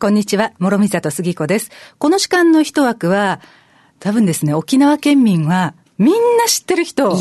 [0.00, 1.70] こんにちは、諸見里杉子です。
[1.98, 3.38] この時間の一枠は、
[3.98, 7.10] 多分ですね、沖縄県民は、みんな知ってる人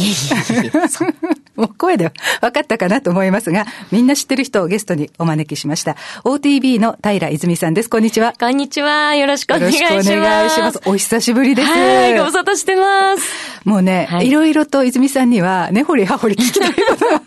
[1.58, 5.98] もう声で分かったかなと思いますが、みんな知ってる人をゲストにお招きしました。
[6.24, 7.90] OTB の平泉さんです。
[7.90, 8.34] こんにちは。
[8.40, 9.14] こんにちは。
[9.14, 9.92] よろしくお願いします。
[9.92, 10.80] よろしくお願いします。
[10.86, 11.68] お久しぶりです。
[11.68, 13.24] はい、ご無沙汰してます。
[13.66, 17.22] もうね、はい、いろいろと泉さんには、根掘り葉掘り聞きたいことが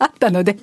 [0.00, 0.56] あったので、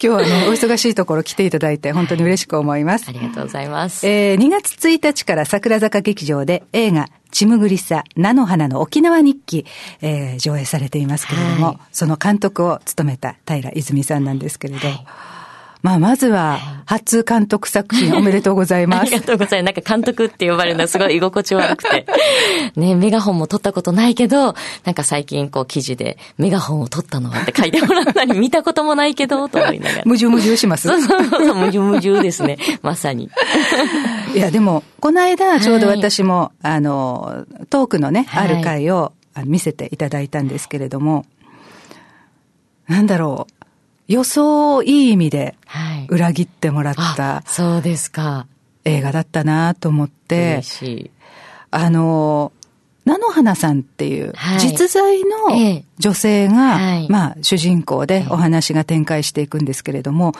[0.00, 3.08] 日はね、お忙しいところ来ていただいて本当に嬉しく思います。
[3.08, 4.06] ありがとうございます。
[4.06, 9.66] えー、2月1日から桜坂劇場で映画、ちむぐりさ、菜の花の沖縄日記、
[10.02, 15.06] えー、上映されていますけれども、はい、その監督を務めた平泉さんなんですけれど、はい
[15.84, 19.02] まあ、まずは、初監督作品 おめでとうございます。
[19.02, 19.74] ありがとうございます。
[19.74, 22.06] なんか監督って呼ばれるのはすごい居心地悪くて。
[22.74, 30.02] ね、メガホンも撮ったことないけど、なんか最近こう記事で、メガホンを撮ったのはって書いてもらったり、見たこともないけど、と思いながら。
[30.06, 32.56] 無重無重しますそうそうそう、無重無重ですね。
[32.80, 33.28] まさに。
[34.34, 39.12] いや、でも、この間、ちょうど私も、はい、あの、トークのね、ある回を
[39.44, 41.26] 見せていただいたんですけれども、
[42.88, 43.63] なんだろう。
[44.08, 45.56] 予想をいい意味で
[46.08, 48.46] 裏切ってもらった、はい、そうですか。
[48.84, 51.10] 映画だったなと思って、嬉しい。
[51.70, 52.52] あの、
[53.04, 60.32] 菜の花さんっていう実在の女性が、はい、まあ主人公でお話が展開していくんですけれども、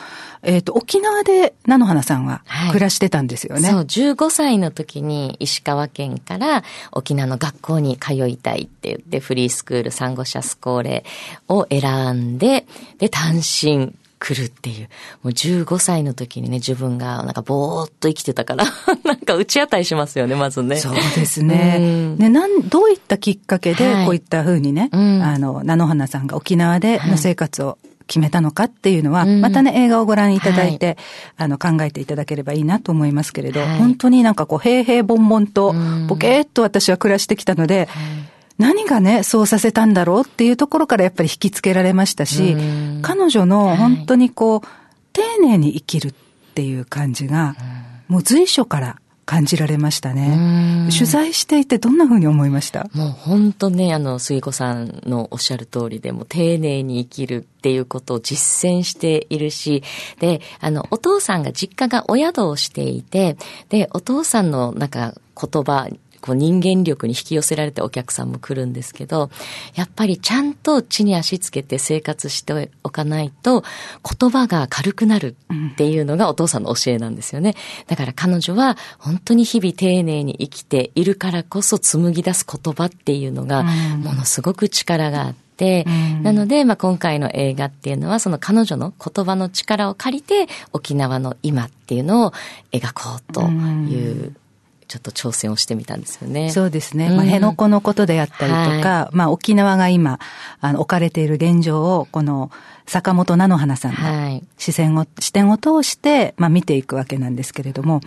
[0.43, 3.83] えっ、ー、と、沖縄で菜の花さんは暮らしてたんですよね、はい、そう、
[4.15, 11.05] 15歳の時に石川県から沖縄の学校に通いたいって言ってフリースクールサンゴシャスコーレ
[11.49, 12.67] を選んで、
[12.99, 14.89] で、単身来るっていう。
[15.23, 18.65] もう15歳の時にね、自分がなんかぼーっと生きてたから。
[19.05, 20.77] なんか打ち当たりしますよね、まずね。
[20.77, 21.77] そうですね。
[21.79, 30.97] うん、ね、なん、どういったきっかけで、こういったふうにね、はい、あの、菜の花さんが沖縄での生活を決めたのかっていうのは、またね、映画をご覧いただいて、はい、
[31.39, 35.75] あの、考えていただければいいなと思いますけれど、はい、本当になんかこう、平々凡々と、
[36.09, 37.89] ボケーっと私は暮らしてきたので、
[38.59, 42.57] 何がね、そうさせたんだろうっていうところからやっぱり引きつけられましたし、
[43.03, 44.69] 彼女の本当にこう、
[45.13, 46.15] 丁寧に生きるっ
[46.55, 47.57] ていう感じが、
[48.09, 50.89] もう随所から感じられましたね。
[50.93, 52.91] 取材していてどんなふうに思いました？
[52.93, 59.83] もう本当ね、あの、杉子さんのおっしゃる通りで、も丁寧に生きるっていうことを実践しているし、
[60.21, 63.37] で、あの、お父さんが実家がお宿をしていて、
[63.71, 65.89] で、お父さんのなんか言葉
[66.25, 69.29] こう人間力に引き寄せられてお客さんも来るんですけど、
[69.75, 73.63] やっぱりちゃんと地に足つけて生活しておかないと、
[74.19, 75.37] 言葉が軽くなる
[75.73, 77.55] っていうのがお父さんの教えなんですよね。
[77.89, 85.85] だから彼女は本当に日々丁寧に生きているからこそ紡ぎ出す言葉っていうのが、ものすごく力があって、
[86.23, 92.33] なので、まあ、今回の映画っていうのは、その彼女の言葉の力を借りて、沖縄の今っていうのを
[92.73, 94.35] 描こうという
[94.95, 96.51] ちょっと挑戦をしてみたんですよね。
[96.51, 97.09] そうですね。
[97.09, 100.21] まあ、辺野古のことであったりとか、はい、まあ、沖縄が今、
[100.61, 102.53] あの、置かれている現状を、この、
[102.87, 108.03] 坂本菜の花さんの視線を、はい、視点を通して、まあ、見ていくわけなんですけれども、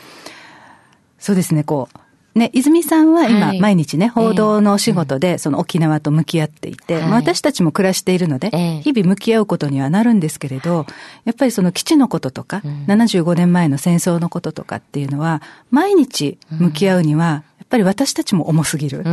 [1.20, 2.00] そうですね、こう、
[2.38, 10.86] ね、泉さんは今、毎日ね、報道のお仕事で、その沖縄と向き合っていて、私たちも暮らしているので、日々向き合うことにはなるんですけれど、
[11.26, 19.04] やっぱりその基地のこととか、75年前の戦争のこととかっていうのは、毎日向き合うには、やっぱり私たちも重すぎる。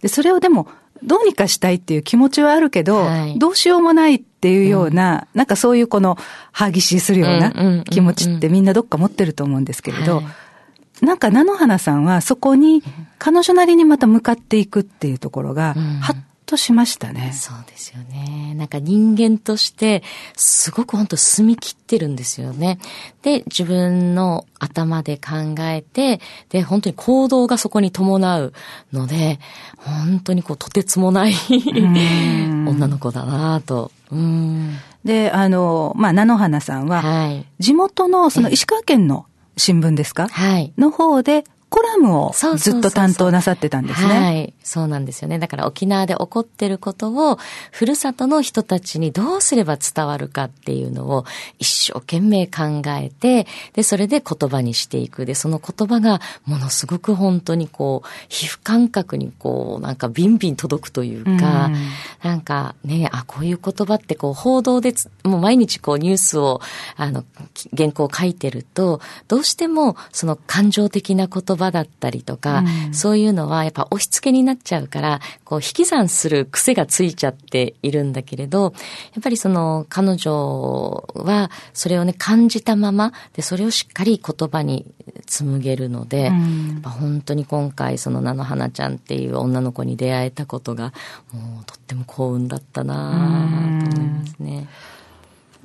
[0.00, 0.68] で、それをでも、
[1.02, 3.06] どうにかしたいっていう気持ちはあるけど、
[3.36, 6.16] どうしようもないっていうような、なんかそういうこの、
[6.52, 10.22] 歯ぎしするような気持ちってみんなどっか持ってると思うんですけれど、
[11.04, 12.82] なんか菜の花さんはそこに
[13.18, 16.16] 彼女なりにまた向かっていくっていうところが、はっ
[16.46, 17.32] としましたね。
[17.32, 18.54] そうですよね。
[18.56, 20.02] なんか人間として、
[20.36, 22.78] すごく本当澄み切ってるんですよね。
[23.22, 26.20] で、自分の頭で考えて、
[26.50, 28.52] で、本当に行動がそこに伴う
[28.92, 29.40] ので、
[29.78, 31.34] 本当にこう、とてつもない
[32.66, 33.90] 女の子だなと。
[35.04, 39.26] で、あの、まあ、菜の花さんは、はい、地元のその石川県の
[39.56, 40.28] 新聞ですか？
[40.28, 40.72] はい。
[40.78, 44.14] の方で、コラムをずっと担当なさってたんですね。
[44.14, 44.53] はい。
[44.64, 45.38] そうなんですよね。
[45.38, 47.38] だから沖縄で起こってることを、
[47.70, 51.24] ふるさとの人たちにどうすれば伝わるかっていうのを
[51.58, 55.26] 一生懸命考えて、で、それで言葉にしていく。
[55.26, 61.30] で、その言葉がものすごく本当にこう、皮膚感覚にこう、なんかビンビン届くというか、
[61.66, 61.76] うん、
[62.22, 64.94] なんかね、あ、こういう言葉ってこう、報道で
[65.24, 66.60] もう毎日こう、ニュースを、
[66.96, 67.24] あの、
[67.76, 84.86] 原稿を書いてると、どうしてもその感情的な言葉葉だったりとか、うん、そういうのはやっぱ押し付けになっちゃうから、こう引き算する癖がついちゃっているんだけれど、やっぱりその彼女はそれをね感じたまま、で、それをしっかり言葉に
[85.26, 90.92] 紡げるので、うん、本当に今回その菜の花ちゃんっていう女の子に出会えたことが、
[91.32, 92.94] もうとっても幸運だったな
[93.84, 94.68] と思いますね。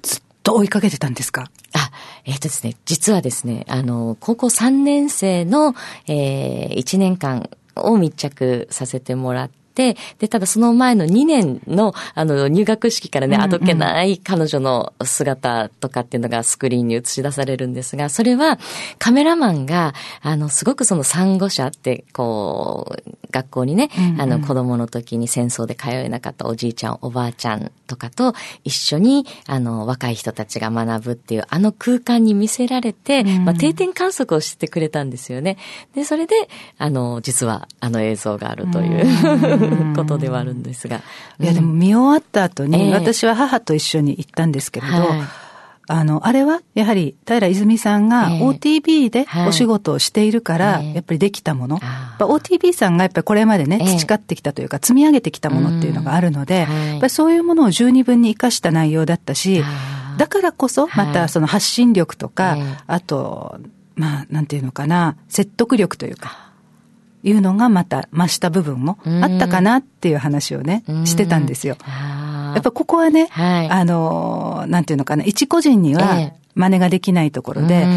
[0.01, 1.51] ずっと追いかけてたんですか？
[1.73, 1.91] あ、
[2.25, 5.75] えっ、ー、とですね、実はですね、あの、高校3年生の、
[6.07, 7.49] えー、1年間
[7.85, 18.59] を密着させてもらって、で、ただその前の2年の、あの、入学式からね、あどけない彼女の姿とかっていうのがスクリーンに映し出されるんですが、それは
[18.97, 28.33] カメラマンが、あの、すごくその産後者って、こう、学校にね、あの、子供の時に戦争で通えなかったおじいちゃん、おばあちゃんとかと
[28.63, 35.57] 一緒に、あの、若い人たちが学ぶっていう、あの空間に見せられて、まあ、定点観測をしてくれたんですよね。
[35.93, 36.35] で、それで、
[36.77, 41.01] あの、実は、あの映像があるという ことではあるんですが。
[41.39, 45.48] いや、でも見終わった後に、私は母と一緒に行ったんですけれど、はい
[45.91, 51.79] あの、あれは、やはり、平泉さんが OTB でお仕事をしているから、やっぱりできたもの。
[52.19, 59.63] OTB さんがやっぱりこれまでね、培ってきたというか、積み上げてきたものっていうのがあるので、やっぱりそういうものを十二分に活かした内容だったし、
[60.19, 62.55] だからこそ、またその発信力とか、
[62.85, 63.59] あと、
[63.95, 66.51] まあ、なんていうのかな、説得力というか、
[67.23, 71.77] いうのがまた増した部分もあったかなっていう話をね、してたんですよ。
[72.53, 77.87] やっぱここはね、はい、あの、なんていうのかな、一個人には、真似ができないところで、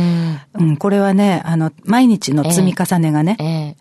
[0.54, 3.76] うん、これはね、あの、毎日の積み重ねがね、ええ。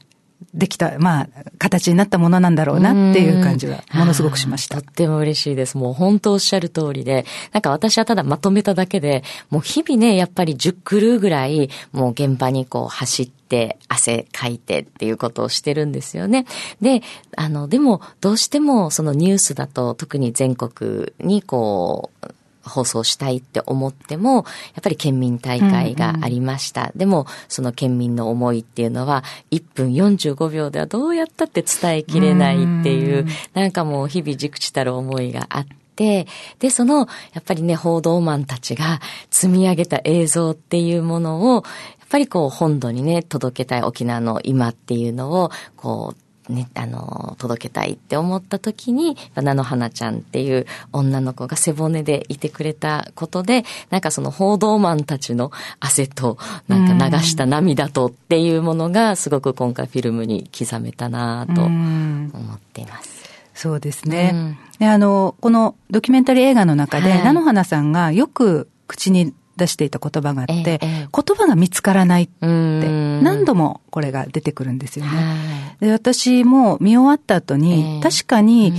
[0.53, 1.27] できた、まあ、
[1.59, 4.81] 形になったものなんだろうなっていう感じは、ものすごくしました。
[4.81, 5.77] とっても嬉しいです。
[5.77, 13.40] もう本当おっしゃる通りで、なんか私はただまとめただけで、もう日々ね、やっぱり10クルーぐらい、もう現場にこう走って、
[13.87, 16.45] 汗かいてっていうことをしてるんですよね。
[16.81, 17.01] で、
[17.35, 22.27] あの、でも、どうしてもそのニュースだと、特に全国にこう、
[22.63, 24.43] 放送したいって思っても、やっ
[24.83, 26.81] ぱり県民大会がありました。
[26.81, 35.65] うんうん、でも、その県民の思いっていうのは、1分45秒ではどうやったって伝えきれないっていう、うん、なんかもう日々熟知たる思いがあっ
[35.95, 36.27] て、
[36.59, 41.63] で、その、やっぱりね、報道マンたちが積み上げた映像っていうものを、
[42.11, 46.13] ぱりこう本土にね、届けたい沖縄の今っていうのを、こ
[46.49, 56.37] う、ね、あの、届けたいって思った時に、菜の花ちゃんっていう女の子が背骨でいてくれたことで、なんかその報道マンたちの汗と、
[56.67, 63.21] なんか流した涙とっていうものが、すごく今回フィルムに刻めたなと思っています。
[63.53, 64.31] そうですね。
[64.33, 75.77] うん、であの、このドキュメンタリー映画の中で、はい、菜の花さんがよく口に出していた言葉があって、ええ、言葉が見つからないって、何度もこれが出てくるんですよね。
[75.79, 78.73] で私も見終わった後に、え、確かに、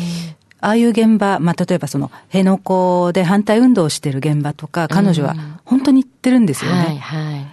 [0.61, 5.35] ああいう現場、まあ、例えばその、辺野古で反対運動をしてる現場とか、彼女は
[5.65, 6.79] 本当に言ってるんですよね。
[6.79, 7.47] はいはい、で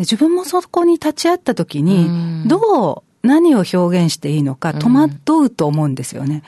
[0.00, 6.42] 自分もそこに立ち会った時に、どう、何を表現していいのか戸惑うと思うんですよね。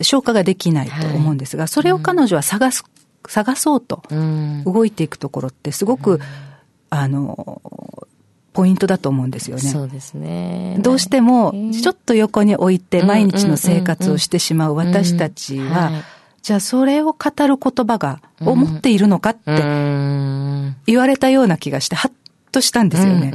[0.00, 2.84] 消化ができないと思うんですが、それを彼女は探す
[3.28, 4.02] 探そうと
[4.64, 6.20] 動いていくところってすごく、
[6.90, 7.62] あの、
[8.52, 9.62] ポイントだと思うんですよね。
[9.62, 10.76] そうですね。
[10.80, 15.90] どうしても、ちょっと横に置いて毎日の生活をしてしまう私たちは、
[16.42, 19.40] じゃあそれを語る言葉が、思っているのかって
[20.86, 22.12] 言われたような気がして、はっ
[22.52, 23.32] としたんですよね。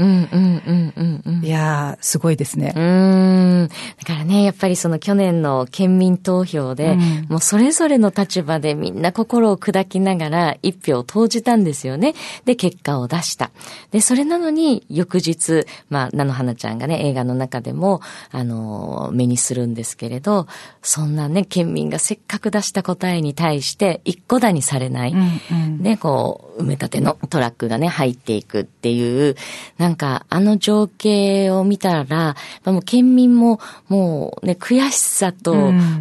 [1.44, 2.74] いやー、すごいですね。
[2.76, 3.68] うん。
[3.68, 12.14] だからね、やっぱりその去年の県民投票で、うん、もうそれぞれの立場でみんな心を砕きながら一票を投じたんですよね。
[12.46, 13.52] で、結果を出した。
[13.92, 18.02] で、それなのに翌日、まあ、菜の花ちゃんがね、映画の中でも、
[18.32, 20.48] あの、目にするんですけれど、
[20.82, 25.12] そんなね、県民がせっかく出した答えに対して一個だにされない。
[25.12, 29.36] うんうん、で、こう、埋め立てのトラックがね、入っていくっていう
[29.78, 32.36] なんかあの情景を見たら、
[32.66, 35.54] もう県民ももうね、悔しさと、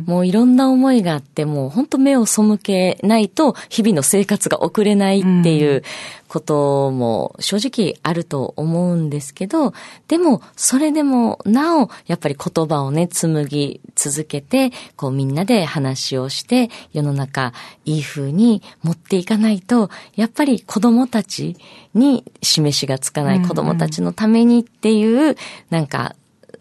[0.07, 5.83] もういろんな思いがあって、もう本当目を背けないと日々の生活が送れないっていう
[6.29, 9.73] ことも正直あると思うんですけど、
[10.09, 17.53] でもそれでもなおやっぱり言葉をね、紡ぎ続けて、こうみんなで話をして世の中
[17.85, 21.57] いい風に持っていかないと、やっぱり子供たち
[21.95, 25.37] に示しがつかない子供たちのためにっていう、
[25.71, 26.17] なんか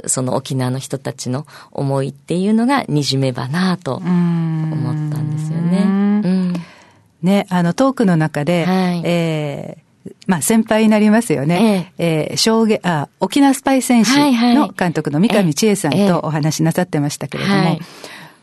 [0.08, 5.84] その沖縄の人たちの思いっていうのがにじめばなと思ったんですよね。
[5.86, 6.75] うん
[7.26, 9.86] ね、あのトークの中で、はい、えー
[10.28, 11.92] まあ、先輩になりますよね。
[11.98, 12.30] ええ。
[12.30, 17.80] えー、証言、あ、沖縄スパイ選手の監督の三上千恵さんとお話しなさってましたけれども、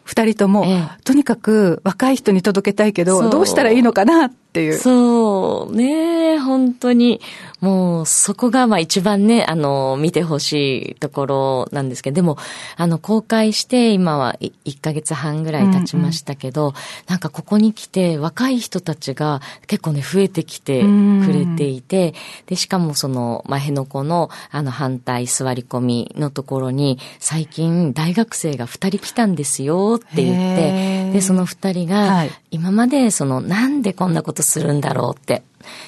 [0.03, 0.67] 二、人とも、
[1.05, 4.75] とにかく若い人に届けたいけど、どうしたらいいのかなっっていう。
[4.75, 7.23] そう、ね本当に。
[7.61, 12.37] もう、そこが、まあ一番ね、あの、見てほしいところなんですけど、でも、
[12.77, 16.75] あの、公開して、今は1ヶ月半ぐらい経ちましたけど、うんうん、
[17.07, 22.15] なんかここに来て、若い人たちが結構ね、増えてきてくれていて、
[22.47, 35.43] で、しかもその、まあ、辺野古の、あの、反対座り込みのところに、最近、大学生が2人来たんですよって言って、で、その2人が、今まで、その、なんでこんなことするんだろうって、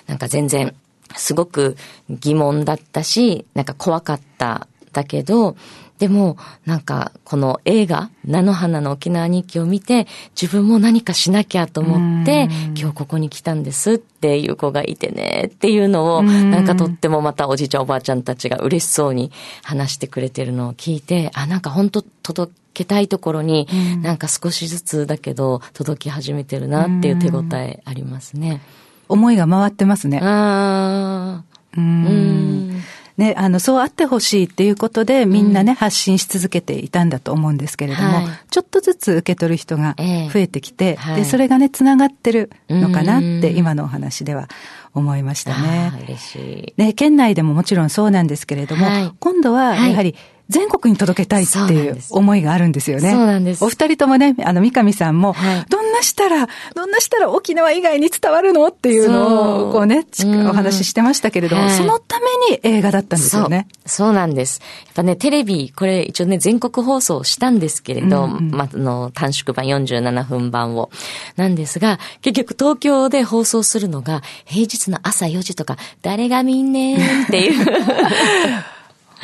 [0.06, 0.74] なんか全然、
[1.16, 1.76] すごく
[2.10, 5.56] 疑問だったし、なんか怖かっただけど、
[5.98, 6.36] でも、
[6.66, 10.08] なんか、この映画、菜の花の沖縄日記を見て、
[10.40, 19.30] 自分も何かしなきゃと思って、今日ここに来たんですっていう子がいてね、っていうのを、なんかとってもまたおじいちゃんおばあちゃんたちが嬉しそうに
[19.62, 23.68] 話してくれてるのを聞いて、あ、なんか本当届けたいところに、
[24.02, 28.60] なんか少しずつだけど、届き始めてるなっていう手応えありますね。
[29.08, 30.18] 思いが回ってますね。
[30.22, 31.54] ああ。
[31.76, 32.82] うん。
[33.16, 44.49] ね、あの、そうあってほしいっていうことで、みんなね、うん、発信し続けていたんだと思うんですけれども、はい、ちょっとずつ受け取る人が増えてきて、えーはい、で、それがね、つながってるのかなって、今のお話では
[44.94, 45.92] 思いましたね。
[46.04, 46.80] 嬉しい。
[46.80, 50.16] ね、県内でももちろんそうなんですけれども、はい、今度は、やはり、
[50.48, 53.10] 全国に届けたいっていう思いがあるんですよね。
[53.10, 53.64] そうなんです。
[53.64, 60.06] お二人ともね、あの、三上さんも、はい、どんなしたら、どんなしたら沖縄以外に伝わるのっていうのを、こうね、
[60.48, 63.68] お話ししてましたけれども、はい、そのために映画だったんですよね。
[63.86, 64.60] そうなんです。
[64.86, 70.90] やっぱね、テレビ、これ一応ね、全国放送したんですけれど、うんうん、まあ、の、短縮版47分版を。
[71.36, 77.66] なんですが、結局東京で放送するのが、平日の朝4時とか、誰が見んねんっていう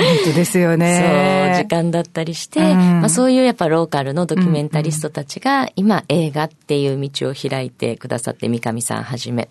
[0.00, 1.54] 本当ですよね。
[1.56, 9.48] そう、時間だったりして、うん、まあそういうやっぱローカルのドキュメンタリストたちが今映画っていう道を開いてくださって三上さんはじめ。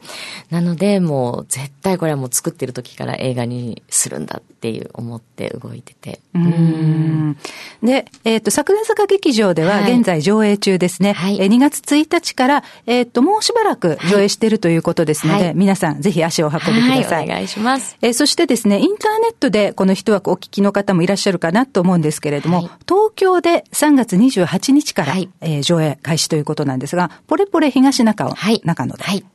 [0.49, 6.19] なのでもう絶対これはもう作ってる時から映画にするんだっていう思って動いてて。
[6.33, 7.37] うん
[7.83, 11.13] で、えっ、ー、と、桜坂劇場では現在上映中ですね。
[11.13, 17.21] はい、え2月1日から、えっ、ー、と、もうしばらく上映しているということですので、はい、皆さんぜひ足を運びください。
[17.21, 17.97] はい、お願いします。
[18.01, 29.25] えー、そしてですね、インターネットでこの一枠お聞きの方もいらっしゃるかなと思うんですけれども、はい、東京で3月28日から、はい、えー、上映開始ということなんですが、ポレポレ東中尾、はい、中野で、はい、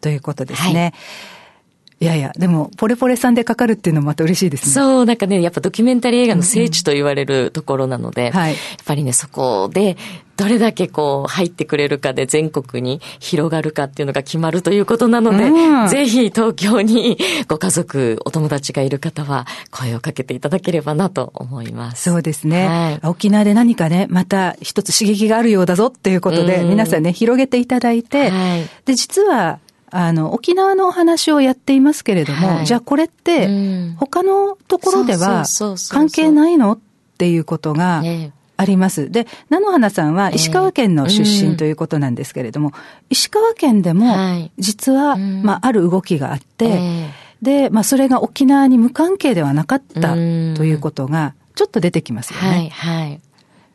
[0.00, 0.94] ということですね。
[2.00, 2.04] い。
[2.04, 4.72] やいや、でも、ポレポレさんでかかるっていうのもまた嬉しいですね。
[4.74, 9.96] そう、なんかね、やっぱドキュメンタリー映画の聖地と言われるところなので、うんうんはい、やっぱりね、そこで、
[10.42, 17.18] どれだけこう、入ってくれるかで全国に広がるかっていうのが決まるということなので、うん、ぜひ東京に
[17.48, 22.10] ご家族、お友達がいる方は声をかけていただければなと思います。
[22.10, 22.66] そうですね。
[22.66, 29.58] はい、沖縄で何かね、また一つ刺激があるようだぞっていうことで、皆さんね、広げていただいて、はい、で、実は、
[29.90, 33.48] あの、沖縄のお話をやっていますけれども、はい、じゃあこれって、
[33.96, 35.44] 他のところでは
[35.90, 36.72] 関係ないの？
[36.72, 36.78] っ
[37.22, 38.02] ていうことが
[38.56, 39.10] あります。
[39.10, 42.72] で、菜の花さんは石川県の出身ということなんですけれども、
[43.10, 47.08] 石川県でも、実は、まあ、ある動きがあって、
[47.40, 52.48] で、まあ、それが沖縄に無関係ではなかったということが、ちょっと出てきますよね。
[52.48, 53.20] はい、はい。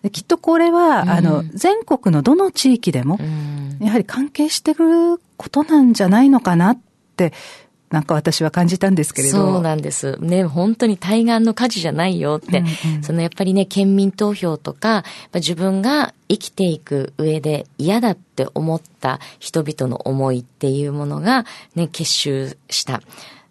[0.09, 3.19] きっとこれは、あの、全国のどの地域でも、
[3.79, 6.79] やはり関係してることなんじゃないのかなっ
[7.15, 7.33] て、
[7.89, 9.37] なんか私は感じたんですけれど。
[9.37, 10.17] そうなんです。
[10.19, 23.01] ね、本当に対岸の火事じゃないよって、うんうん、そのやっぱりね、県民投票とか、自分が生きていく上で嫌だって思った人々の思いっていうものがね、結集した。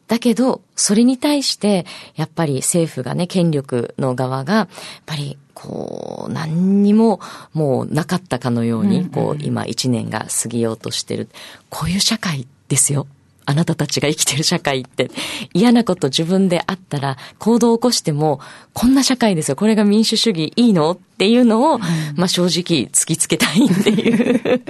[0.06, 4.68] だけど、それに対して、やっぱり政府がね、権力の側が、やっ
[5.06, 7.20] ぱりこう、何にも
[7.54, 11.28] もうなかったかのように、こう、今一年が過ぎようとしてる。
[11.70, 13.06] こういう社会ですよ。
[13.46, 15.10] あなたたちが生きてる社会って、
[15.54, 18.40] 嫌なこと自分であったら行動を起こしても、
[18.74, 19.56] こんな社会ですよ。
[19.56, 20.90] これが民主主義いいの？
[20.90, 24.10] っていうのを、まあ正直突きつけたいってい
[24.54, 24.60] う。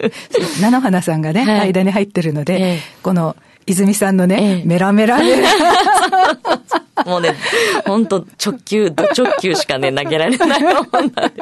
[0.61, 3.35] 菜の花さんがね、はい、間に入ってるので、ええ、この
[3.67, 5.43] 泉さんのね、ええ、メラメラで。
[7.05, 7.35] もうね、
[7.85, 11.33] 本当直球、ド直球しかね、投げられないもんなんで、ね。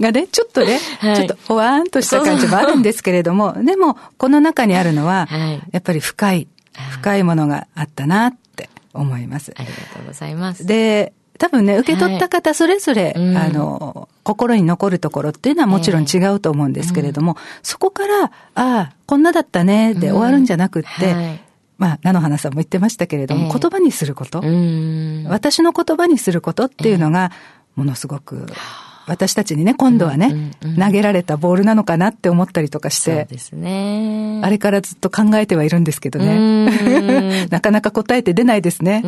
[0.00, 6.48] がね、ちょっとね、はい、ちょっとほわーんとした感じもあるんですけれども、でも、この中にあるのは、はい、やっぱり深い、
[6.90, 9.52] 深いものがあったなって思います。
[9.56, 10.66] ありがとうございます。
[10.66, 21.40] で、多分ね、受け取った方それぞれ、はい、あの、心に残るところっていうのはもちろん違うと思うんですけれども、えーうん、そこから、ああ、こんなだったねで終わるんじゃなくって、うんはい、
[21.78, 27.32] まあ、菜の花さんも言ってましたけれども、えー、言葉にすること、私の言葉にすることっていうのが、
[27.74, 28.46] ものすごく
[29.06, 34.40] 私たちにね、今度はね、うんうんうん、投げられたボールなのかなって思ったりとかして、そうですね。
[34.42, 37.46] あれからずっと考えてはいるんですけどね。
[37.50, 39.02] なかなか答えて出ないですね。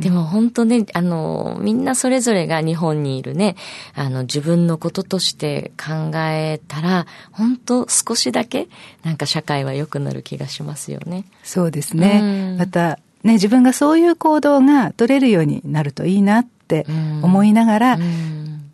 [0.00, 3.56] でも本当ね、あの、みんなそれぞれが日本にいるね、
[3.94, 8.68] あの、自分のこととして考えたら、本当少しだけ、
[9.02, 11.24] なんか社会は良くなる気がしますよね。
[11.42, 12.56] そうですね。
[12.58, 16.86] また、ね、自分がそういう行動が取れるようになるといいなって
[17.22, 17.98] 思いながら、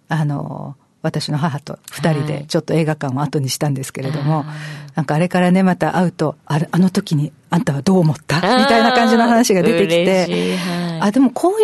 [0.09, 4.47] あの、私の母と二人でちょっと映画館を後にしたんですけれども、はい、
[4.97, 8.37] なんかあれからね、また会うと、あれ、あの時にあんたはどう思った？
[8.37, 11.59] みたいな感じの話が出てきて、はい、あ、でもこういう、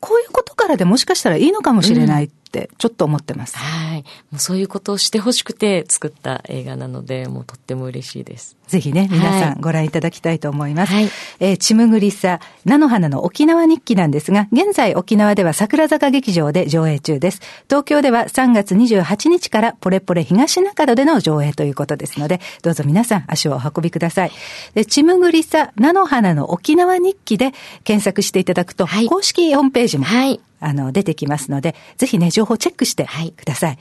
[0.00, 3.56] こういうことからでもしかしたらいいのかもしれないってちょっと思ってます。
[3.56, 4.04] はい。
[4.30, 8.56] もうそういうことをしてほしくて作った映画なので、もうとっても嬉しいです。
[8.68, 10.92] ぜひね、皆さんご覧いただきたいと思います。
[10.92, 17.40] はい、えー、ちむぐりさ、菜の花の沖縄日記なんですが、現在沖縄では桜坂劇場で上映中です。
[17.68, 24.32] 東京では3月28日からポレポレ東中野での上映ということですので、どうぞ皆さん足をお運びください。
[24.74, 27.52] で、ちむぐりさ、菜の花の沖縄日記で
[27.84, 33.70] 検索していただくと、はい、公式ホームページも、はいあの、出てきますので、ぜひね、情報チェックしてください。
[33.70, 33.78] はい、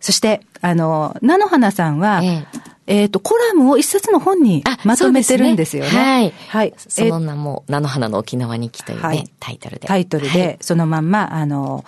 [0.00, 5.90] そして、あの、菜の花さんは、えーえっ、ー、と、コラムを一冊の本にまとめてるんですよね。
[5.90, 6.32] ねはい。
[6.48, 6.74] はい。
[6.76, 9.86] その名も、菜の花の沖縄日記というね、はい、タイトルで。
[9.86, 11.84] タイトルで、そのまんま、あの、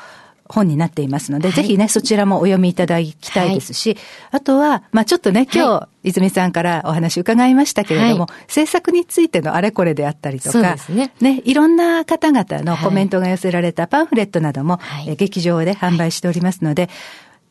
[0.48, 3.98] 本になっていますので、はい、ぜひね、そちらもお読みいただきたいですし、はい、
[4.32, 16.88] あとは、まあちょっとね、今日、泉さんからお話伺いましたけれども、制作についてのあれこれであったりとか、ね、ね、いろんな方々のコメントが寄せられたパンフレットなども、え劇場で販売しておりますので、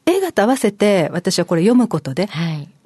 [0.06, 2.30] 映画と合わせて私はこれ読むことで、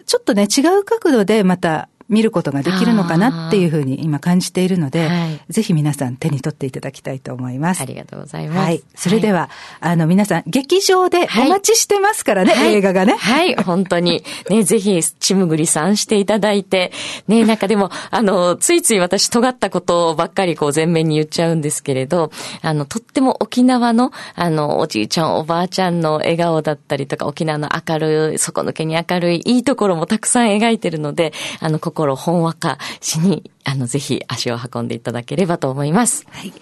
[0.06, 7.82] ちょっとね、違う角度でまた見ることができるのかなっていうふうに今感じているので、はい、ぜひ皆さん手に取っていただきたいと思います。
[7.82, 8.60] ありがとうございます。
[8.60, 8.84] はい。
[8.96, 9.50] それでは、
[9.80, 13.16] はい、あの皆さん、劇場でお待ちしてますからね、はい、映画がね。
[13.16, 14.24] はい、本当に。
[14.50, 16.92] ね、ぜひ、ちむぐりさんしていただいて、
[17.28, 36.26] ね、 なんかでも、あの、ついつい私尖ったことばっかりこう前面に言っちゃうんですけれど、あの、とっても沖縄の、あの、おじいちゃん、おばあちゃんの笑顔だったりとか、沖縄の明るい、底抜けに明るい、いいところもたくさん描いてるので、あの、心ほんわかしに、あの、ぜひ足を運んでいただければと思います。
[36.32, 36.54] はい。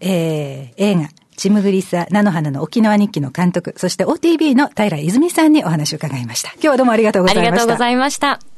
[0.00, 6.50] えー、映画、チムグリサ、菜の花の沖縄日記の監督、そして OTB の平泉さんにお話を伺いました。
[6.54, 7.48] 今日はどうもありがとうございました。
[7.48, 8.51] ありがとうございました。